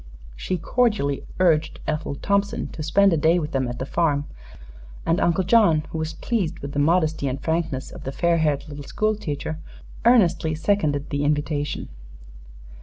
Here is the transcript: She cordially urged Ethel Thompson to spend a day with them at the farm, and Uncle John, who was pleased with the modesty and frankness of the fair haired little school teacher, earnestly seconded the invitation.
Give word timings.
She 0.35 0.57
cordially 0.57 1.27
urged 1.39 1.79
Ethel 1.85 2.15
Thompson 2.15 2.65
to 2.69 2.81
spend 2.81 3.13
a 3.13 3.17
day 3.17 3.37
with 3.37 3.51
them 3.51 3.67
at 3.67 3.77
the 3.77 3.85
farm, 3.85 4.25
and 5.05 5.21
Uncle 5.21 5.43
John, 5.43 5.83
who 5.91 5.99
was 5.99 6.13
pleased 6.15 6.57
with 6.57 6.71
the 6.71 6.79
modesty 6.79 7.27
and 7.27 7.39
frankness 7.39 7.91
of 7.91 8.03
the 8.03 8.11
fair 8.11 8.39
haired 8.39 8.67
little 8.67 8.83
school 8.83 9.15
teacher, 9.15 9.59
earnestly 10.03 10.55
seconded 10.55 11.11
the 11.11 11.23
invitation. 11.23 11.89